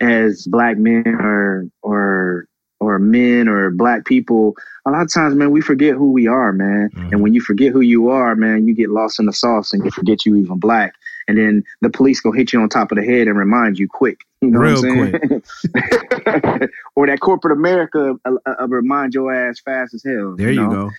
[0.00, 2.48] as black men or or
[2.80, 4.54] or men or black people,
[4.86, 6.90] a lot of times, man, we forget who we are, man.
[6.90, 7.12] Mm-hmm.
[7.12, 9.84] And when you forget who you are, man, you get lost in the sauce and
[9.84, 10.94] you forget you even black.
[11.28, 13.88] And then the police go hit you on top of the head and remind you
[13.88, 14.20] quick.
[14.42, 15.42] You know Real what I'm saying?
[15.72, 16.70] quick.
[16.94, 20.36] or that corporate America uh, uh, remind your ass fast as hell.
[20.36, 20.70] There you, know?
[20.70, 20.90] you go.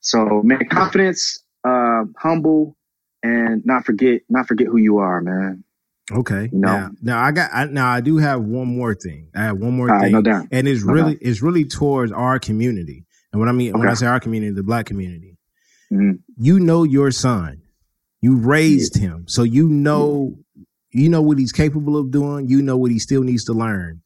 [0.00, 2.76] So man, confidence, uh, humble,
[3.22, 5.64] and not forget, not forget who you are, man.
[6.10, 6.48] Okay.
[6.52, 6.68] No.
[6.68, 9.28] Now, now I got I, now I do have one more thing.
[9.34, 10.46] I have one more thing, no doubt.
[10.50, 11.22] and it's no really doubt.
[11.22, 13.04] it's really towards our community.
[13.32, 13.78] And what I mean okay.
[13.78, 15.36] when I say our community, the black community,
[15.92, 16.12] mm-hmm.
[16.38, 17.62] you know your son,
[18.22, 19.08] you raised yeah.
[19.08, 20.64] him, so you know yeah.
[20.92, 22.48] you know what he's capable of doing.
[22.48, 24.02] You know what he still needs to learn.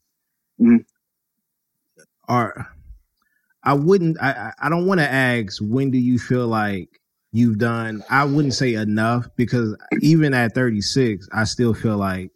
[2.29, 2.67] Or
[3.63, 4.21] I wouldn't.
[4.21, 6.89] I I don't want to ask when do you feel like
[7.33, 12.31] you've done i wouldn't say enough because even at 36 i still feel like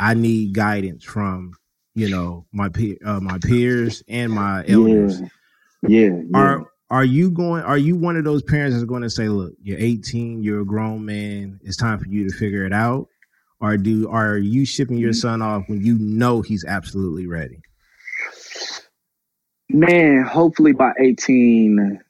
[0.00, 1.52] i need guidance from
[1.94, 5.28] you know my peer uh, my peers and my elders yeah.
[5.88, 6.38] yeah, yeah.
[6.38, 9.54] are are you going are you one of those parents that's going to say look
[9.62, 13.08] you're 18 you're a grown man it's time for you to figure it out
[13.60, 17.60] or do are you shipping your son off when you know he's absolutely ready
[19.70, 22.00] man hopefully by 18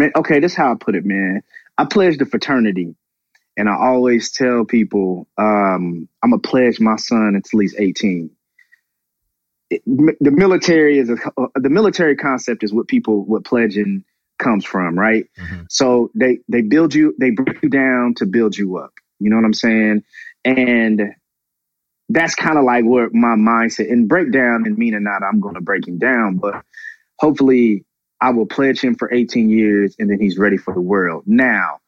[0.00, 1.42] man, okay, this is how I put it, man.
[1.78, 2.96] I pledge the fraternity.
[3.56, 8.30] And I always tell people, um, I'm gonna pledge my son until he's 18.
[9.68, 14.04] It, the military is a, uh, the military concept is what people what pledging
[14.38, 15.26] comes from, right?
[15.38, 15.62] Mm-hmm.
[15.68, 18.92] So they they build you, they break you down to build you up.
[19.18, 20.04] You know what I'm saying?
[20.44, 21.14] And
[22.08, 25.60] that's kind of like what my mindset and breakdown and meaning not I'm going to
[25.60, 26.64] break him down, but
[27.18, 27.84] hopefully
[28.20, 31.24] I will pledge him for 18 years and then he's ready for the world.
[31.26, 31.78] Now,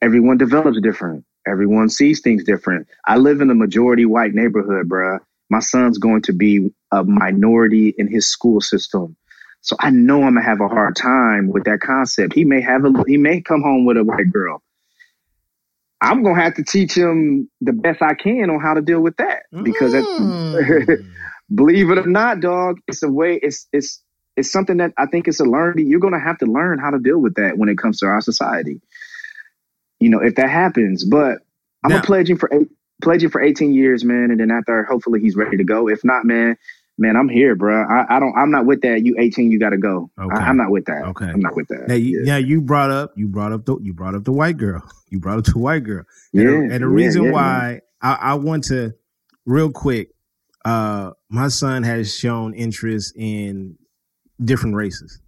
[0.00, 1.24] everyone develops different.
[1.46, 2.88] Everyone sees things different.
[3.06, 5.18] I live in a majority white neighborhood, bruh.
[5.48, 9.16] My son's going to be a minority in his school system.
[9.60, 12.34] So I know I'm gonna have a hard time with that concept.
[12.34, 14.62] He may have a he may come home with a white girl.
[16.00, 19.16] I'm gonna have to teach him the best I can on how to deal with
[19.16, 21.06] that because mm.
[21.54, 23.40] believe it or not, dog, it's a way.
[23.42, 24.02] It's it's
[24.36, 25.88] it's something that I think is a learning.
[25.88, 28.06] You're going to have to learn how to deal with that when it comes to
[28.06, 28.80] our society.
[29.98, 31.38] You know, if that happens, but
[31.82, 32.68] I'm now, a pledging for eight,
[33.02, 35.88] pledging for 18 years, man, and then after, hopefully, he's ready to go.
[35.88, 36.56] If not, man,
[36.98, 37.82] man, I'm here, bro.
[37.82, 38.36] I, I don't.
[38.36, 39.04] I'm not with that.
[39.04, 40.10] You 18, you got to go.
[40.20, 40.36] Okay.
[40.36, 41.02] I, am not with that.
[41.06, 41.88] Okay, I'm not with that.
[41.88, 42.32] Now, you, yeah.
[42.32, 44.82] now you brought up, you brought up the, you brought up the white girl.
[45.08, 46.02] You brought up the white girl.
[46.34, 48.92] And yeah, the, and the yeah, reason yeah, why I, I want to,
[49.44, 50.08] real quick,
[50.64, 53.78] uh, my son has shown interest in
[54.44, 55.20] different races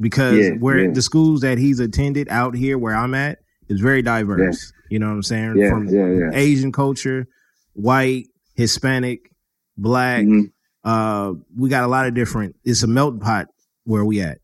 [0.00, 0.90] because yeah, where yeah.
[0.92, 4.72] the schools that he's attended out here where I'm at is very diverse.
[4.72, 4.86] Yeah.
[4.90, 5.56] You know what I'm saying?
[5.56, 7.26] Yeah, From yeah, Asian culture,
[7.72, 9.30] white, Hispanic,
[9.76, 10.22] black.
[10.24, 10.44] Mm-hmm.
[10.84, 12.54] Uh, we got a lot of different.
[12.64, 13.48] It's a melting pot
[13.84, 14.38] where we at.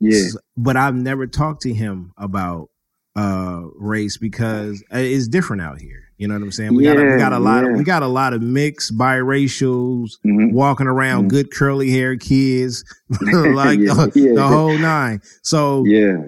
[0.00, 0.28] Yeah.
[0.28, 2.68] So, but I've never talked to him about
[3.14, 6.11] uh race because it's different out here.
[6.22, 6.76] You know what I'm saying?
[6.76, 7.70] We yeah, got a, we got a lot yeah.
[7.72, 10.52] of we got a lot of mixed biracials mm-hmm.
[10.54, 11.30] walking around, mm-hmm.
[11.30, 12.84] good curly hair kids,
[13.20, 15.20] like yeah, the, the, whole nine.
[15.42, 16.18] So yeah.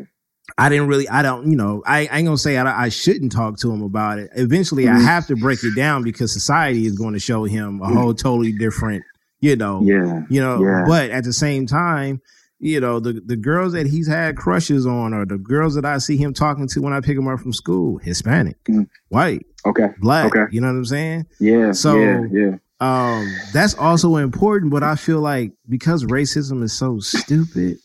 [0.59, 3.31] I didn't really, I don't, you know, I, I ain't gonna say I, I, shouldn't
[3.31, 4.31] talk to him about it.
[4.35, 4.97] Eventually, mm-hmm.
[4.97, 8.15] I have to break it down because society is going to show him a whole
[8.15, 9.05] totally different,
[9.39, 10.85] you know, yeah, you know.
[10.89, 12.21] But at the same time,
[12.65, 15.99] you know, the, the girls that he's had crushes on or the girls that I
[15.99, 18.89] see him talking to when I pick him up from school, Hispanic, mm.
[19.09, 20.35] white, okay, black.
[20.35, 20.47] Okay.
[20.51, 21.27] You know what I'm saying?
[21.39, 21.73] Yeah.
[21.73, 22.57] So yeah, yeah.
[22.81, 27.77] Um, that's also important, but I feel like because racism is so stupid,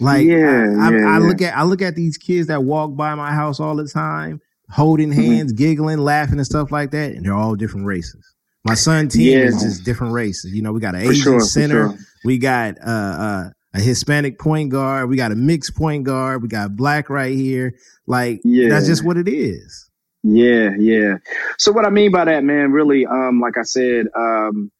[0.00, 2.96] like yeah, I, I, yeah, I look at I look at these kids that walk
[2.96, 5.20] by my house all the time, holding mm-hmm.
[5.20, 5.64] hands, mm-hmm.
[5.64, 8.24] giggling, laughing, and stuff like that, and they're all different races.
[8.64, 9.44] My son team Yeah.
[9.44, 10.52] is just different races.
[10.52, 11.98] You know, we got an Asian sure, center, sure.
[12.24, 16.48] we got uh, uh, a Hispanic point guard, we got a mixed point guard, we
[16.48, 17.74] got black right here.
[18.06, 18.68] Like Yeah.
[18.68, 19.88] that's just what it is.
[20.24, 21.18] Yeah, yeah.
[21.58, 24.70] So what I mean by that, man, really, um, like I said, um,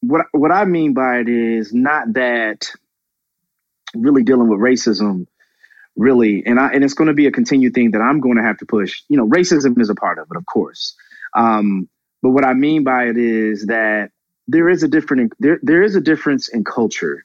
[0.00, 2.70] what what I mean by it is not that
[3.96, 5.26] really dealing with racism,
[5.96, 8.44] really, and I and it's going to be a continued thing that I'm going to
[8.44, 9.02] have to push.
[9.08, 10.94] You know, racism is a part of it, of course.
[11.36, 11.88] Um,
[12.22, 14.12] but what I mean by it is that
[14.48, 17.24] there is a different there there is a difference in culture,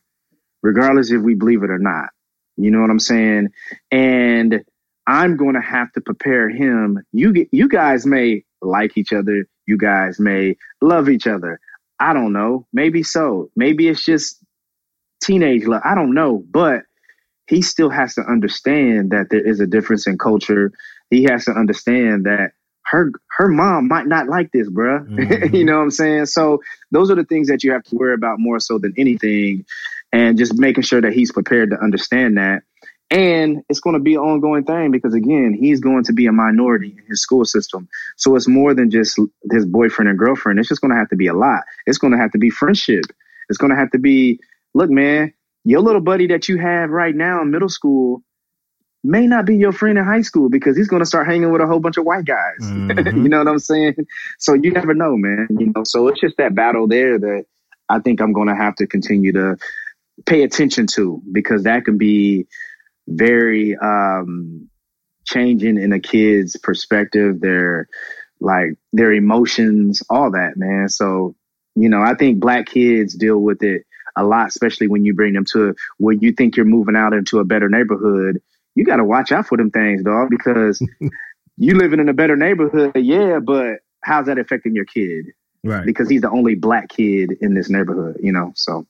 [0.61, 2.09] regardless if we believe it or not.
[2.57, 3.49] You know what I'm saying?
[3.89, 4.63] And
[5.07, 6.99] I'm going to have to prepare him.
[7.13, 9.47] You you guys may like each other.
[9.65, 11.59] You guys may love each other.
[11.99, 12.67] I don't know.
[12.73, 13.49] Maybe so.
[13.55, 14.43] Maybe it's just
[15.21, 15.81] teenage love.
[15.85, 16.43] I don't know.
[16.51, 16.83] But
[17.47, 20.71] he still has to understand that there is a difference in culture.
[21.09, 22.51] He has to understand that
[22.85, 25.07] her her mom might not like this, bruh.
[25.09, 25.53] Mhm.
[25.53, 26.25] you know what I'm saying?
[26.27, 29.65] So those are the things that you have to worry about more so than anything,
[30.11, 32.63] and just making sure that he's prepared to understand that.
[33.11, 36.31] And it's going to be an ongoing thing because again, he's going to be a
[36.31, 37.87] minority in his school system.
[38.17, 39.19] So it's more than just
[39.51, 40.57] his boyfriend and girlfriend.
[40.57, 41.61] It's just going to have to be a lot.
[41.85, 43.03] It's going to have to be friendship.
[43.49, 44.39] It's going to have to be,
[44.73, 45.31] look, man,
[45.63, 48.23] your little buddy that you have right now in middle school
[49.03, 51.61] may not be your friend in high school because he's going to start hanging with
[51.61, 52.59] a whole bunch of white guys.
[52.61, 53.23] Mhm.
[53.23, 53.95] you know what I'm saying?
[54.39, 55.47] So you never know, man.
[55.59, 57.45] You know, so it's just that battle there that
[57.89, 59.57] I think I'm going to have to continue to
[60.25, 62.47] pay attention to because that can be
[63.07, 64.69] very um
[65.25, 67.87] changing in a kid's perspective, their
[68.39, 70.89] like their emotions, all that, man.
[70.89, 71.35] So,
[71.75, 73.83] you know, I think black kids deal with it
[74.15, 77.39] a lot, especially when you bring them to where you think you're moving out into
[77.39, 78.41] a better neighborhood.
[78.75, 80.81] You got to watch out for them things, dog, because
[81.57, 85.27] you living in a better neighborhood, yeah, but how's that affecting your kid?
[85.63, 85.85] Right.
[85.85, 88.51] Because he's the only black kid in this neighborhood, you know.
[88.55, 88.85] So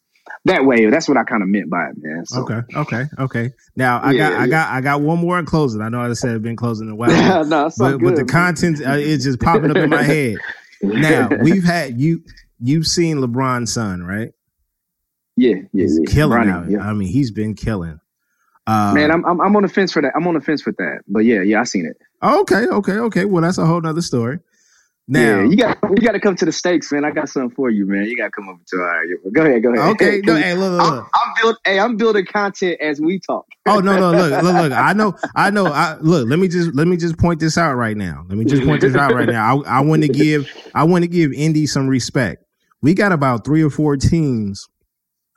[0.45, 2.25] that way, that's what I kind of meant by it, man.
[2.25, 2.41] So.
[2.41, 2.61] Okay.
[2.75, 3.03] Okay.
[3.19, 3.51] Okay.
[3.75, 5.81] Now I Yeah, got I got I got one more in closing.
[5.81, 7.09] I know I said I've been closing a while.
[7.45, 8.27] no, but, but the man.
[8.27, 10.37] content uh, is just popping up in my head.
[10.85, 12.23] Now we've had you
[12.59, 14.33] you've seen LeBron's son, right?
[15.37, 16.13] yeah, yeah, He's yeah.
[16.13, 16.79] killing yeah.
[16.79, 18.01] I mean, he's been killing.
[18.65, 20.13] Uh, Man, I'm, I'm I'm on the fence for that.
[20.15, 21.01] I'm on the fence for that.
[21.07, 21.97] But yeah, yeah, I seen it.
[22.23, 23.25] okay, okay, okay.
[23.25, 24.39] Well, that's a whole nother story.
[25.05, 27.03] Now, yeah, you got you got to come to the stakes, man.
[27.03, 28.05] I got something for you, man.
[28.05, 28.77] You got to come over to.
[28.77, 29.91] All right, go ahead, go ahead.
[29.91, 31.09] okay, no, hey, look, look, I'm, look.
[31.13, 33.45] I'm build, Hey, I'm building content as we talk.
[33.65, 34.71] Oh no, no, look, look, look.
[34.71, 35.65] I know, I know.
[35.65, 36.29] I look.
[36.29, 38.23] Let me just let me just point this out right now.
[38.29, 39.61] Let me just point this out right now.
[39.63, 42.45] I, I want to give I want to give Indy some respect.
[42.81, 44.69] We got about three or four teams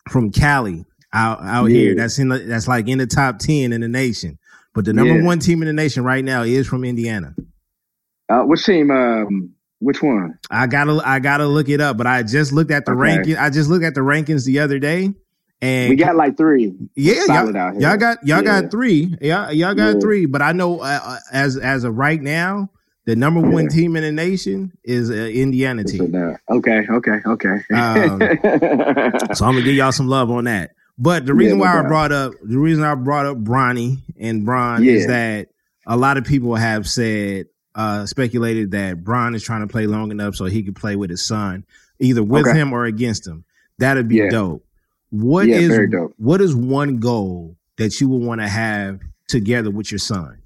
[0.09, 0.85] from Cali
[1.17, 1.95] out out here.
[1.95, 4.39] That's in the, that's like in the top ten in the nation.
[4.75, 5.23] But the number Yeah.
[5.25, 7.35] one team in the nation right now is from Indiana.
[8.29, 8.91] Uh, which team?
[8.91, 10.39] Um, which one?
[10.51, 13.01] I gotta I gotta look it up, but I just looked at the Okay.
[13.01, 13.37] ranking.
[13.37, 15.15] I just looked at the rankings the other day,
[15.61, 16.75] and We got like three.
[16.97, 17.83] yeah, y'all, solid out here.
[17.83, 18.63] y'all got y'all Yeah.
[18.63, 19.17] got three.
[19.21, 20.01] Y'all y'all got Yeah.
[20.01, 20.27] three.
[20.27, 22.71] But I know uh, uh, as as of right now,
[23.07, 23.71] the number one Yeah.
[23.71, 26.15] team in the nation is uh, Indiana team.
[26.51, 27.57] Okay, okay, okay.
[27.73, 28.21] Um,
[29.35, 30.73] So I'm gonna give y'all some love on that.
[30.99, 34.45] But the reason Yeah, why I brought up the reason I brought up Bronny and
[34.45, 35.49] Bron is that
[35.87, 40.11] a lot of people have said uh speculated that Bron is trying to play long
[40.11, 41.65] enough so he could play with his son,
[42.01, 42.59] either with Okay.
[42.59, 43.45] him or against him.
[43.79, 44.31] That'd be Yeah.
[44.31, 44.65] dope.
[45.11, 46.15] What Yeah, is very dope.
[46.17, 50.39] what is one goal that you would want to have together with your son?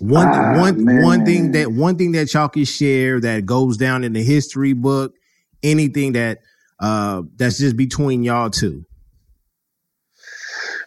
[0.00, 1.00] One Ah, one man.
[1.02, 4.72] one thing that one thing that y'all can share that goes down in the history
[4.72, 5.14] book,
[5.62, 6.38] anything that
[6.80, 8.84] uh that's just between y'all two.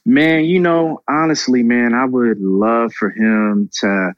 [0.06, 4.14] Man, you know, honestly, man, I would love for him to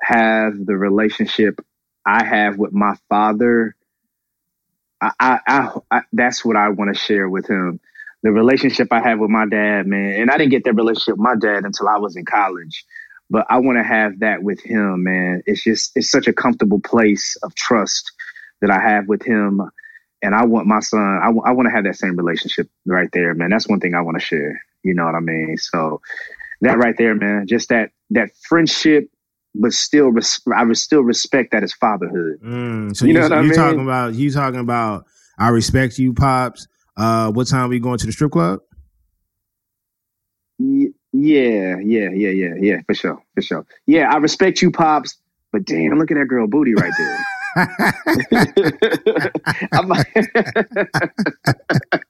[0.00, 1.60] have the relationship
[2.04, 3.76] I have with my father.
[5.00, 7.80] I, I, I, I that's what I want to share with him.
[8.22, 11.24] The relationship I have with my dad, man, and I didn't get that relationship with
[11.24, 12.84] my dad until I was in college,
[13.30, 15.42] but I want to have that with him, man.
[15.46, 18.10] It's just, it's such a comfortable place of trust
[18.60, 19.62] that I have with him.
[20.22, 23.50] And I want my son, I want to have that same relationship right there, man.
[23.50, 24.62] That's one thing I want to share.
[24.82, 25.56] You know what I mean?
[25.56, 26.00] So
[26.60, 29.08] that right there, man, just that that friendship,
[29.54, 32.40] but still, res- I would still respect that as fatherhood.
[32.42, 33.56] Mm, so You you know what I you mean?
[33.56, 35.06] talking about you talking about
[35.38, 36.66] I respect you, pops.
[36.96, 38.60] Uh, what time are we going to the strip club?
[40.58, 43.66] Yeah, yeah, yeah, yeah, yeah, for sure, for sure.
[43.86, 45.16] Yeah, I respect you, pops.
[45.52, 47.18] But damn, look at that girl booty right there.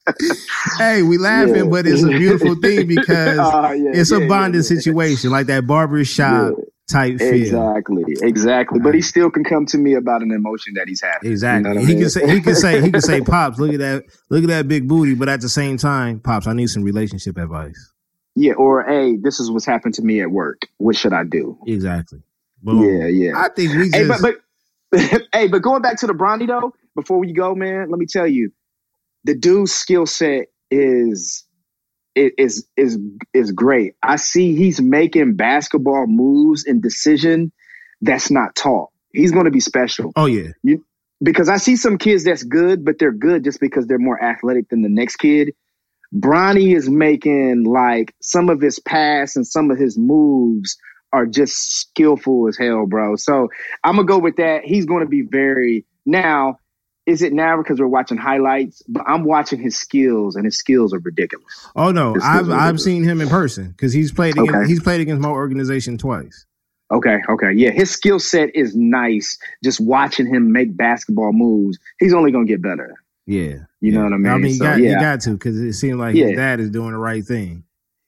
[0.78, 1.62] Hey, we laughing, Yeah.
[1.70, 4.66] but it's a beautiful thing because Oh, yeah, it's yeah, a yeah, bonding yeah.
[4.66, 6.54] situation, like that barber shop
[6.88, 7.34] type feel.
[7.34, 8.80] Exactly, exactly.
[8.80, 11.30] But he still can come to me about an emotion that he's having.
[11.30, 11.70] Exactly.
[11.70, 12.02] You know what I he mean?
[12.02, 14.68] can say he can say he can say, Pops, look at that, look at that
[14.68, 15.14] big booty.
[15.14, 17.92] But at the same time, Pops, I need some relationship advice.
[18.36, 20.62] Yeah, or hey, this is what's happened to me at work.
[20.78, 21.58] What should I do?
[21.66, 22.20] Exactly.
[22.62, 22.82] Boom.
[22.84, 23.32] Yeah, yeah.
[23.38, 24.34] I think we just Hey, but but
[25.32, 28.26] hey, but going back to the Bronny though, before we go, man, let me tell
[28.26, 28.52] you,
[29.24, 31.44] the dude's skill set is
[32.16, 32.98] is is
[33.32, 33.94] is great.
[34.02, 37.52] I see he's making basketball moves and decision
[38.00, 38.90] that's not taught.
[39.12, 40.50] He's going to be special oh yeah.
[41.22, 44.68] because I see some kids that's good, but they're good just because they're more athletic
[44.68, 45.52] than the next kid.
[46.14, 50.76] Bronny is making like some of his pass and some of his moves
[51.12, 53.16] are just skillful as hell, bro.
[53.16, 53.48] So
[53.84, 54.64] I'm gonna go with that.
[54.64, 56.58] He's gonna be very now.
[57.06, 58.82] Is it now because we're watching highlights?
[58.86, 61.66] But I'm watching his skills, and his skills are ridiculous.
[61.74, 64.68] Oh no, I've I've seen him in person because he's played against, Okay.
[64.68, 66.46] he's played against my organization twice.
[66.92, 69.38] Okay, okay, yeah, his skill set is nice.
[69.64, 72.94] Just watching him make basketball moves, he's only gonna get better.
[73.26, 74.32] Yeah, You know what I mean?
[74.32, 75.00] I mean, you So, got you yeah.
[75.00, 76.28] got to because it seemed like Yeah.
[76.28, 77.62] his dad is doing the right thing.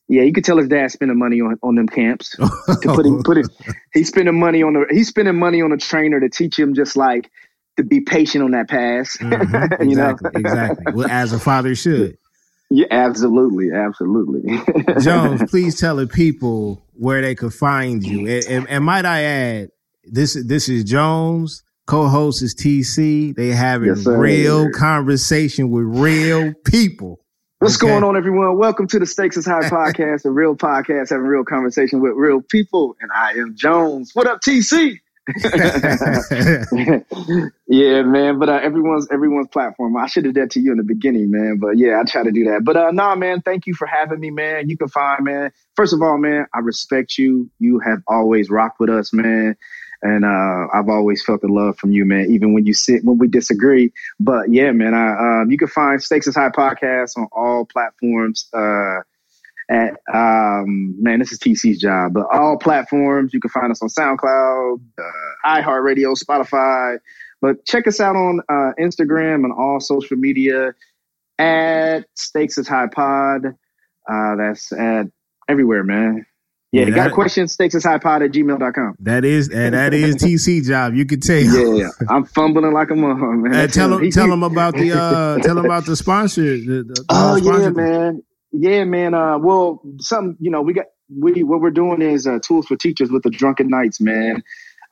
[0.08, 2.30] Yeah, you could tell his dad spending money on, on them camps.
[2.30, 2.48] to
[2.82, 3.46] put it, put it.
[3.94, 4.86] He's spending money on the.
[4.90, 7.30] He's spending money on a trainer to teach him just like
[7.76, 9.16] to be patient on that pass.
[9.18, 10.10] Mhm, you know.
[10.10, 10.92] exactly, exactly.
[10.92, 12.18] Well, as a father should.
[12.70, 14.58] Yeah, absolutely, absolutely.
[15.02, 18.26] Jones, please tell the people where they could find you.
[18.26, 19.68] And, and, and might I add,
[20.04, 21.62] this this is Jones.
[21.86, 23.34] Co-host is TC.
[23.34, 27.18] They having Yes, real conversation with real people.
[27.62, 27.86] What's Okay.
[27.92, 28.58] going on, everyone?
[28.58, 32.42] Welcome to the Stakes is High podcast, a real podcast having real conversation with real
[32.42, 32.96] people.
[33.00, 34.10] And I am Jones.
[34.14, 34.98] What up, TC?
[37.68, 38.40] yeah, man.
[38.40, 39.96] But uh, everyone's everyone's platform.
[39.96, 41.58] I should have did that to you in the beginning, man.
[41.60, 42.64] But yeah, I try to do that.
[42.64, 43.42] But uh, nah, man.
[43.42, 44.68] Thank you for having me, man.
[44.68, 45.52] You can find, man.
[45.76, 47.48] First of all, man, I respect you.
[47.60, 49.54] You have always rocked with us, man.
[50.02, 52.26] And uh, I've always felt the love from you, man.
[52.28, 53.92] Even when you sit when we disagree.
[54.18, 54.94] But yeah, man.
[54.94, 58.48] I, um, you can find Stakes is High podcast on all platforms.
[58.52, 59.00] Uh,
[59.70, 63.88] at um man, this is TC's job, but all platforms you can find us on
[63.88, 66.98] SoundCloud, uh, iHeartRadio, Spotify.
[67.40, 70.74] But check us out on uh, Instagram and all social media
[71.38, 73.46] at Stakes is High Pod.
[74.08, 75.06] Uh, that's at
[75.48, 76.26] everywhere, man.
[76.72, 77.48] Yeah, Yeah, you got a question?
[77.48, 78.96] Stakes is High Pod at gmail.com.
[79.00, 80.94] that is and that is TC job.
[80.94, 81.36] You can tell.
[81.38, 81.88] Yeah, yeah.
[82.08, 83.54] I'm fumbling like a mother, man.
[83.54, 86.42] Uh, tell them, tell them about the, uh, tell them about the sponsor.
[86.42, 88.22] The, the, Oh the yeah, sponsor- man.
[88.52, 89.14] Yeah, man.
[89.14, 92.76] Uh, well, some you know we got we what we're doing is uh, tools for
[92.76, 94.42] teachers with the Drunken Knights, man.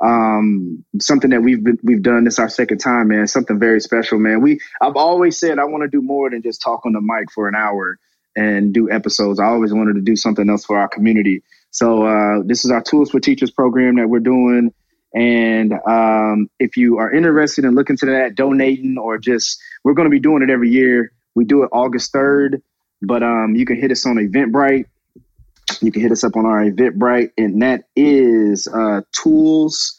[0.02, 3.26] Um, something that we've been we've done this our second time, man.
[3.26, 4.40] Something very special, man.
[4.40, 7.30] We I've always said I want to do more than just talk on the mic
[7.32, 7.98] for an hour
[8.36, 9.40] and do episodes.
[9.40, 11.42] I always wanted to do something else for our community.
[11.70, 14.72] So uh, this is our Tools for Teachers program that we're doing.
[15.14, 20.06] And um, if you are interested in looking to that, donating, or just we're going
[20.06, 21.12] to be doing it every year.
[21.34, 22.62] We do it August 3rd,
[23.02, 24.86] but um, you can hit us on Eventbrite.
[25.80, 29.96] You can hit us up on our Eventbrite, and that is uh, tools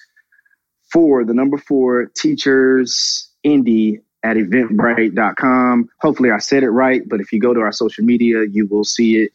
[0.92, 5.90] for the number four teachers indie at eventbrite.com.
[6.02, 8.84] Hopefully, I said it right, but if you go to our social media, you will
[8.84, 9.32] see it.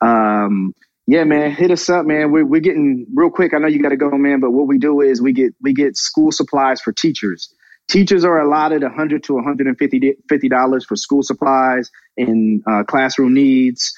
[0.00, 0.74] Um,
[1.06, 2.30] yeah, man, hit us up, man.
[2.30, 3.54] We're, we're getting real quick.
[3.54, 5.72] I know you got to go, man, but what we do is we get we
[5.72, 7.52] get school supplies for teachers.
[7.88, 13.92] Teachers are allotted 100 to 150 dollars for school supplies and uh, classroom needs.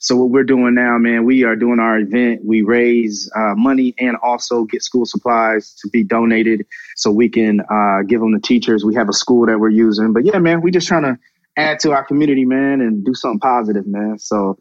[0.00, 2.42] So what we're doing now, man, we are doing our event.
[2.44, 6.66] We raise uh, money and also get school supplies to be donated,
[6.96, 8.84] so we can uh, give them to teachers.
[8.84, 11.18] We have a school that we're using, but yeah, man, we just trying to
[11.56, 14.18] add to our community, man, and do something positive, man.
[14.18, 14.58] So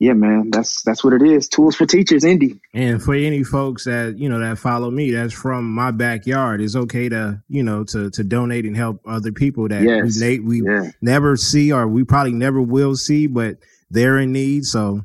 [0.00, 1.46] yeah, man, that's that's what it is.
[1.46, 2.58] Tools for teachers, indie.
[2.72, 6.62] And for any folks that you know that follow me, that's from my backyard.
[6.62, 10.18] It's okay to you know to to donate and help other people that Yes.
[10.18, 10.90] we, we Yeah.
[11.02, 13.58] never see or we probably never will see, but
[13.90, 14.64] they're in need.
[14.64, 15.04] So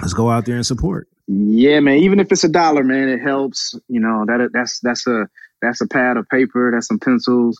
[0.00, 1.06] let's go out there and support.
[1.28, 1.98] Yeah, man.
[1.98, 3.76] Even if it's a dollar, man, it helps.
[3.86, 5.28] You know that that's that's a
[5.62, 7.56] that's a pad of paper, that's some pencils.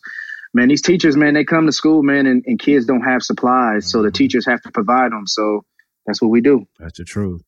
[0.55, 3.89] Man, these teachers, man, they come to school, man, and, and kids don't have supplies,
[3.89, 4.14] so the mm-hmm.
[4.14, 5.26] teachers have to provide them.
[5.26, 5.64] So
[6.09, 6.66] that's what we do.
[6.80, 7.42] That's the truth.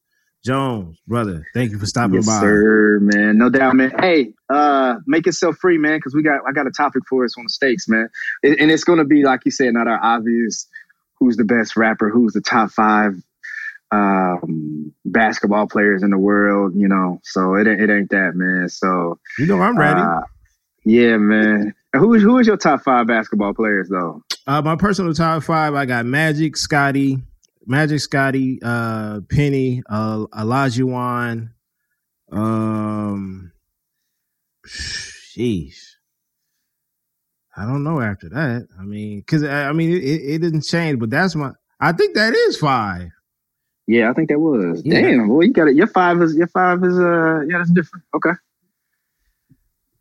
[0.44, 2.40] Jones, brother, thank you for stopping yes, by.
[2.40, 3.36] sir, man.
[3.36, 3.92] No doubt, man.
[3.98, 7.36] Hey, uh, make yourself free, man, because we got I got a topic for us
[7.36, 8.08] on the stakes, man,
[8.42, 10.66] and and it's gonna be like you said, not our obvious.
[11.18, 12.08] Who's the best rapper?
[12.08, 13.14] Who's the top five
[13.92, 16.72] um, basketball players in the world?
[16.74, 18.68] You know, so it ain't- it ain't that, man.
[18.68, 20.00] So You know I'm ready.
[20.00, 20.22] uh,
[20.84, 21.74] yeah, man.
[21.94, 24.22] Who is who is your top five basketball players though?
[24.46, 27.18] Uh, my personal top five, I got Magic, Scottie,
[27.70, 31.50] Magic, Scottie, uh, Penny, uh, Olajuwon,
[32.32, 33.52] Um,
[34.66, 35.78] sheesh.
[37.56, 38.66] I don't know after that.
[38.76, 41.52] I mean, because I mean, it, it didn't change, but that's my.
[41.78, 43.10] I think that is five.
[43.86, 44.82] Yeah, I think that was.
[44.84, 45.02] Yeah.
[45.02, 45.76] Damn, boy, you got it.
[45.76, 48.04] Your five is your five is uh yeah, that's different.
[48.14, 48.32] Okay.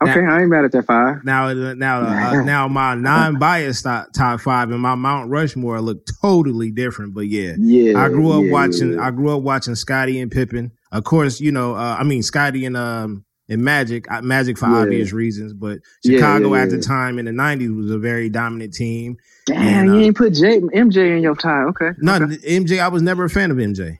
[0.02, 1.26] Okay, I ain't mad at that five.
[1.26, 6.72] Now, now, uh, now, my non-biased top, top five and my Mount Rushmore look totally
[6.72, 7.14] different.
[7.14, 8.93] But yeah, Yeah, I grew up yeah, watching.
[8.93, 9.06] yeah.
[9.06, 10.72] I grew up watching Scottie and Pippen.
[10.93, 11.76] Of course, you know.
[11.76, 14.10] Uh, I mean, Scottie and um and Magic.
[14.10, 14.78] Uh, Magic for Yeah.
[14.84, 18.74] obvious reasons, but Chicago yeah, at the time in the '90s was a very dominant
[18.74, 19.18] team.
[19.47, 21.64] Damn, And, uh, you ain't put J, MJ in your tie.
[21.64, 21.89] Okay.
[21.97, 22.38] No, okay.
[22.38, 22.80] MJ.
[22.80, 23.97] I was never a fan of MJ.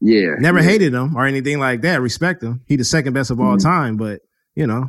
[0.00, 0.34] Yeah.
[0.40, 0.64] Never yeah.
[0.64, 2.00] hated him or anything like that.
[2.00, 2.62] Respect him.
[2.66, 3.62] He the second best of all Mhm.
[3.62, 3.96] time.
[3.96, 4.20] But
[4.56, 4.86] you know,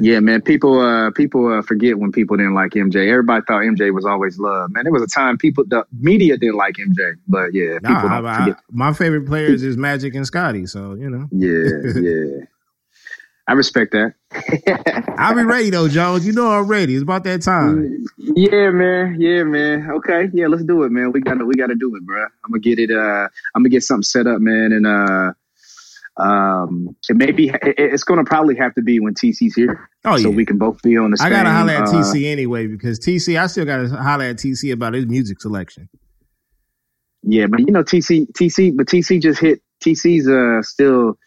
[0.00, 0.40] Yeah, man.
[0.42, 3.08] People, uh, people uh, forget when people didn't like MJ.
[3.08, 4.72] Everybody thought MJ was always loved.
[4.72, 8.08] Man, there was a time people, the media didn't like MJ, but yeah, Nah, people
[8.08, 10.66] don't I- I- my favorite players is Magic and Scottie.
[10.66, 12.44] So you know, Yeah, yeah.
[13.46, 14.14] I respect that.
[15.18, 16.26] I'll be ready though, Jones.
[16.26, 16.94] You know I'm ready.
[16.94, 18.06] It's about that time.
[18.16, 19.20] Yeah, man.
[19.20, 19.90] Yeah, man.
[19.90, 20.30] Okay.
[20.32, 21.12] Yeah, let's do it, man.
[21.12, 22.22] We gotta we gotta do it, bro.
[22.22, 25.32] I'm gonna get it uh I'm gonna get something set up, man, and uh
[26.16, 29.88] um it maybe it, it's gonna probably have to be when TC's here.
[30.04, 30.36] Oh so yeah.
[30.36, 33.40] we can both be on the I gotta holler at uh, TC anyway because TC.
[33.40, 35.88] I still gotta holler at TC about his music selection.
[37.24, 41.18] Yeah, but you know TC TC but TC just hit TC's uh still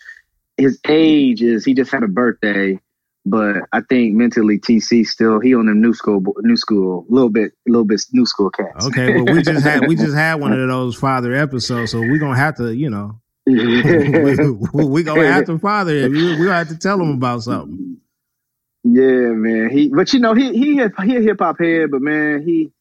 [0.55, 2.79] his age is he just had a birthday.
[3.25, 7.29] But I think mentally TC still he on them new school new school a little
[7.29, 8.87] bit a little bit new school cats.
[8.87, 12.19] Okay, well we just had we just had one of those father episodes, so we're
[12.19, 16.13] gonna have to, you know, we, we gonna have to father him.
[16.17, 17.81] We, we gonna have to tell him about something.
[18.83, 19.69] Yeah, man.
[19.71, 22.71] He, but you know, he he he a hip hop head, but man, he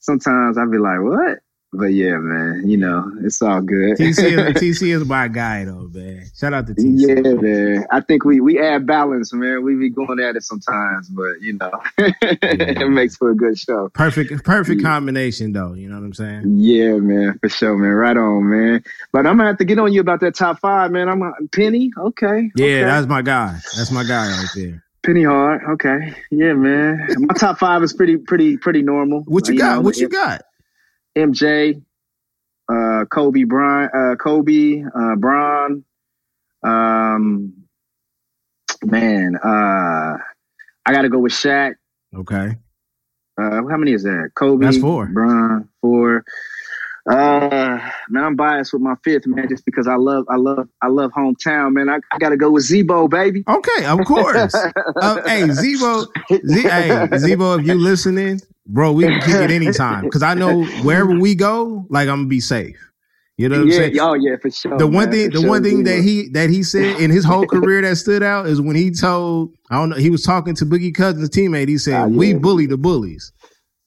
[0.00, 1.40] sometimes I be like, what?
[1.76, 2.62] But yeah, man.
[2.68, 3.96] You know, it's all good.
[3.98, 6.24] TC is, TC is my guy though, man.
[6.36, 6.94] Shout out to TC.
[6.96, 7.86] yeah, man.
[7.90, 9.62] I think we we add balance, man.
[9.64, 13.88] We be going at it sometimes, but you know, it makes for a good show.
[13.90, 15.74] Perfect, perfect combination though.
[15.74, 16.42] You know what I'm saying?
[16.58, 17.90] Yeah, man, for sure, man.
[17.90, 18.84] Right on, man.
[19.12, 21.08] But I'm gonna have to get on you about that top five, man.
[21.08, 21.92] I'm a, Penny.
[21.98, 22.50] Okay.
[22.56, 22.84] Yeah, okay.
[22.84, 23.58] that's my guy.
[23.76, 24.82] That's my guy right there.
[25.04, 25.62] Penny hard.
[25.70, 26.14] Okay.
[26.32, 27.06] Yeah, man.
[27.18, 29.20] My top five is pretty, pretty, pretty normal.
[29.28, 29.74] What you Uh, got?
[29.76, 30.42] know, What you got?
[31.16, 31.82] MJ,
[32.68, 35.84] uh, Kobe Bryant, uh, Kobe, uh, Bron,
[36.62, 37.52] um,
[38.84, 40.18] man, uh,
[40.84, 41.74] I got to go with Shaq.
[42.14, 42.56] Okay.
[43.38, 44.30] Uh, how many is that?
[44.34, 45.06] Kobe, That's four.
[45.06, 46.24] Bron, four.
[47.08, 47.78] Uh,
[48.08, 51.12] man, I'm biased with my fifth man, just because I love, I love, I love
[51.12, 51.88] hometown, man.
[51.88, 53.44] I, I got to go with Z-Bo, baby.
[53.48, 54.54] Okay, of course.
[55.00, 56.06] uh, hey, Z-Bo,
[56.48, 60.64] Z- hey, Z-Bo, if you listening, bro, we can kick it anytime because I know
[60.66, 62.76] wherever we go, like I'm gonna be safe.
[63.38, 64.00] You know what I'm yeah, saying?
[64.00, 64.78] oh yeah, for sure.
[64.78, 67.24] the one man, thing, the sure, one thing that he that he said in his
[67.24, 70.54] whole career that stood out is when he told I don't know he was talking
[70.56, 71.68] to Boogie Cousins' teammate.
[71.68, 73.32] He said, Ah, "We bully the bullies."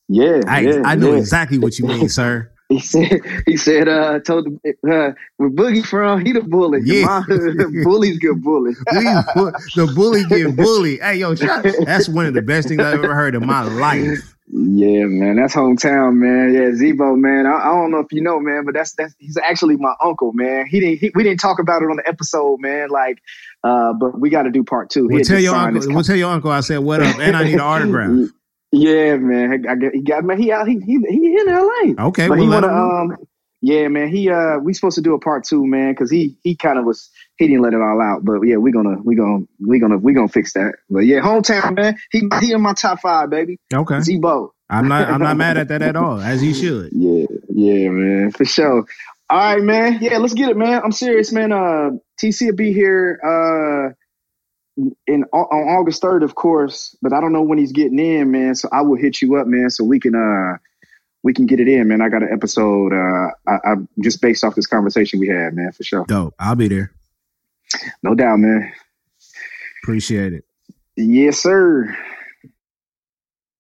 [0.08, 1.18] yeah, I yeah, I know yeah.
[1.18, 2.52] exactly what you mean, sir.
[2.70, 6.82] He said, he said, uh, told him, uh, where Boogie from, he the bully.
[6.84, 7.04] Yeah.
[7.04, 7.24] My
[7.84, 8.76] bullies get bullied.
[8.86, 11.02] Bu- the bully get bullied.
[11.02, 14.36] Hey, yo, that's one of the best things I've ever heard in my life.
[14.52, 16.54] Yeah, man, that's hometown, man.
[16.54, 17.46] Yeah, Z-Bo, man.
[17.46, 20.34] I, I don't know if you know, man, but that's that's he's actually my uncle,
[20.34, 20.66] man.
[20.66, 22.90] He didn't he, we didn't talk about it on the episode, man.
[22.90, 23.22] Like,
[23.64, 25.08] uh, but we got to do part two.
[25.08, 25.94] We'll tell your uncle.
[25.94, 28.30] We'll tell your uncle I said what up, and I need an autograph.
[28.72, 29.66] Yeah, man.
[29.68, 30.40] I got, he got man.
[30.40, 30.68] He out.
[30.68, 32.08] He he, he in L.A.
[32.08, 33.18] Okay, but well, he wanna um.
[33.62, 34.08] Yeah, man.
[34.08, 36.86] He uh, we supposed to do a part two, man, because he he kind of
[36.86, 38.24] was he didn't let it all out.
[38.24, 40.76] But yeah, we gonna we gonna we gonna we gonna fix that.
[40.90, 41.98] But yeah, hometown, man.
[42.12, 43.58] He he in my top five, baby.
[43.74, 44.54] Okay, Z-Bo.
[44.70, 45.10] I'm not.
[45.10, 46.92] I'm not mad at that at all, as you should.
[46.94, 48.86] Yeah, yeah, man, for sure.
[49.32, 49.98] All right, man.
[50.02, 50.82] Yeah, let's get it, man.
[50.84, 51.52] I'm serious, man.
[51.52, 51.92] Uh,
[52.22, 53.94] TC will be here uh
[55.08, 58.56] in on August third, of course, but I don't know when he's getting in, man.
[58.56, 60.58] So I will hit you up, man, so we can uh
[61.24, 62.02] we can get it in, man.
[62.02, 65.72] I got an episode uh I, I just based off this conversation we had, man,
[65.72, 66.06] for sure.
[66.08, 66.36] Dope.
[66.40, 66.92] I'll be there.
[68.04, 68.72] No doubt, man.
[69.84, 70.46] Appreciate it.
[70.96, 71.96] Yes, sir.